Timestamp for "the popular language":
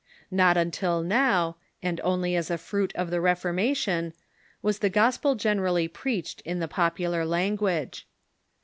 6.57-8.07